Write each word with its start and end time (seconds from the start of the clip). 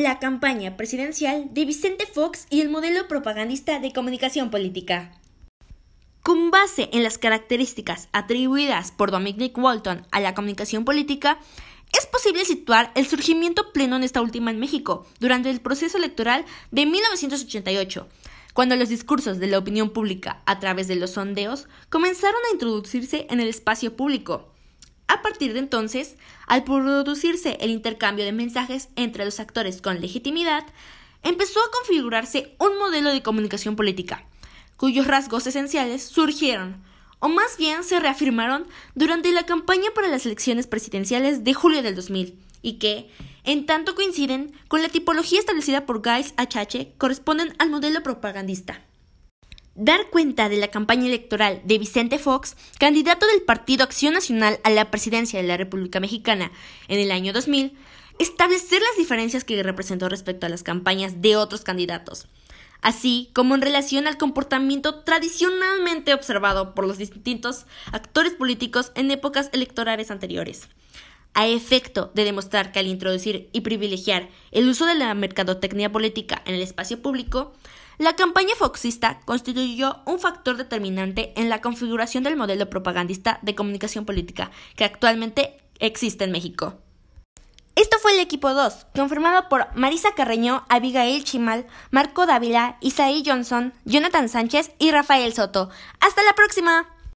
la 0.00 0.18
campaña 0.18 0.78
presidencial 0.78 1.52
de 1.52 1.66
Vicente 1.66 2.06
Fox 2.06 2.46
y 2.48 2.62
el 2.62 2.70
modelo 2.70 3.06
propagandista 3.06 3.80
de 3.80 3.92
comunicación 3.92 4.50
política. 4.50 5.12
Con 6.22 6.50
base 6.50 6.88
en 6.92 7.02
las 7.02 7.18
características 7.18 8.08
atribuidas 8.12 8.92
por 8.92 9.10
Dominic 9.10 9.56
Walton 9.58 10.06
a 10.10 10.20
la 10.20 10.34
comunicación 10.34 10.86
política, 10.86 11.38
es 11.98 12.06
posible 12.06 12.46
situar 12.46 12.92
el 12.94 13.06
surgimiento 13.06 13.72
pleno 13.72 13.96
en 13.96 14.02
esta 14.02 14.22
última 14.22 14.50
en 14.50 14.58
México 14.58 15.06
durante 15.18 15.50
el 15.50 15.60
proceso 15.60 15.98
electoral 15.98 16.46
de 16.70 16.86
1988, 16.86 18.08
cuando 18.54 18.76
los 18.76 18.88
discursos 18.88 19.38
de 19.38 19.48
la 19.48 19.58
opinión 19.58 19.90
pública 19.90 20.42
a 20.46 20.60
través 20.60 20.88
de 20.88 20.96
los 20.96 21.10
sondeos 21.10 21.68
comenzaron 21.90 22.40
a 22.48 22.54
introducirse 22.54 23.26
en 23.28 23.40
el 23.40 23.48
espacio 23.48 23.96
público. 23.96 24.50
A 25.20 25.22
partir 25.22 25.52
de 25.52 25.58
entonces, 25.58 26.16
al 26.46 26.64
producirse 26.64 27.58
el 27.60 27.70
intercambio 27.70 28.24
de 28.24 28.32
mensajes 28.32 28.88
entre 28.96 29.26
los 29.26 29.38
actores 29.38 29.82
con 29.82 30.00
legitimidad, 30.00 30.64
empezó 31.22 31.60
a 31.60 31.70
configurarse 31.70 32.56
un 32.58 32.78
modelo 32.78 33.10
de 33.10 33.22
comunicación 33.22 33.76
política, 33.76 34.24
cuyos 34.78 35.06
rasgos 35.06 35.46
esenciales 35.46 36.02
surgieron 36.02 36.82
o 37.18 37.28
más 37.28 37.58
bien 37.58 37.84
se 37.84 38.00
reafirmaron 38.00 38.66
durante 38.94 39.30
la 39.30 39.44
campaña 39.44 39.90
para 39.94 40.08
las 40.08 40.24
elecciones 40.24 40.66
presidenciales 40.66 41.44
de 41.44 41.52
julio 41.52 41.82
del 41.82 41.96
2000, 41.96 42.38
y 42.62 42.78
que, 42.78 43.10
en 43.44 43.66
tanto 43.66 43.94
coinciden 43.94 44.54
con 44.68 44.80
la 44.80 44.88
tipología 44.88 45.38
establecida 45.38 45.84
por 45.84 46.00
Guys 46.00 46.32
HH, 46.38 46.96
corresponden 46.96 47.54
al 47.58 47.68
modelo 47.68 48.02
propagandista. 48.02 48.82
Dar 49.76 50.10
cuenta 50.10 50.48
de 50.48 50.56
la 50.56 50.68
campaña 50.68 51.06
electoral 51.06 51.62
de 51.64 51.78
Vicente 51.78 52.18
Fox, 52.18 52.56
candidato 52.78 53.26
del 53.26 53.42
Partido 53.42 53.84
Acción 53.84 54.14
Nacional 54.14 54.58
a 54.64 54.70
la 54.70 54.90
presidencia 54.90 55.40
de 55.40 55.46
la 55.46 55.56
República 55.56 56.00
Mexicana 56.00 56.50
en 56.88 56.98
el 56.98 57.12
año 57.12 57.32
2000, 57.32 57.72
establecer 58.18 58.82
las 58.82 58.98
diferencias 58.98 59.44
que 59.44 59.62
representó 59.62 60.08
respecto 60.08 60.46
a 60.46 60.48
las 60.48 60.64
campañas 60.64 61.22
de 61.22 61.36
otros 61.36 61.62
candidatos, 61.62 62.26
así 62.82 63.30
como 63.32 63.54
en 63.54 63.62
relación 63.62 64.08
al 64.08 64.18
comportamiento 64.18 65.04
tradicionalmente 65.04 66.14
observado 66.14 66.74
por 66.74 66.86
los 66.86 66.98
distintos 66.98 67.66
actores 67.92 68.32
políticos 68.32 68.90
en 68.96 69.12
épocas 69.12 69.50
electorales 69.52 70.10
anteriores. 70.10 70.68
A 71.34 71.46
efecto 71.46 72.10
de 72.14 72.24
demostrar 72.24 72.72
que 72.72 72.78
al 72.80 72.86
introducir 72.86 73.48
y 73.52 73.60
privilegiar 73.60 74.28
el 74.50 74.68
uso 74.68 74.86
de 74.86 74.94
la 74.94 75.14
mercadotecnia 75.14 75.92
política 75.92 76.42
en 76.44 76.54
el 76.54 76.62
espacio 76.62 77.00
público, 77.00 77.52
la 77.98 78.16
campaña 78.16 78.54
foxista 78.56 79.20
constituyó 79.26 80.00
un 80.06 80.18
factor 80.18 80.56
determinante 80.56 81.32
en 81.36 81.48
la 81.48 81.60
configuración 81.60 82.24
del 82.24 82.36
modelo 82.36 82.70
propagandista 82.70 83.38
de 83.42 83.54
comunicación 83.54 84.06
política 84.06 84.50
que 84.74 84.84
actualmente 84.84 85.58
existe 85.78 86.24
en 86.24 86.32
México. 86.32 86.78
Esto 87.76 87.98
fue 87.98 88.12
el 88.12 88.20
equipo 88.20 88.52
2, 88.52 88.86
confirmado 88.94 89.48
por 89.48 89.66
Marisa 89.74 90.14
Carreño, 90.14 90.64
Abigail 90.68 91.24
Chimal, 91.24 91.66
Marco 91.90 92.26
Dávila, 92.26 92.76
Isaí 92.80 93.22
Johnson, 93.24 93.72
Jonathan 93.84 94.28
Sánchez 94.28 94.72
y 94.78 94.90
Rafael 94.90 95.32
Soto. 95.32 95.70
¡Hasta 96.00 96.22
la 96.22 96.34
próxima! 96.34 96.88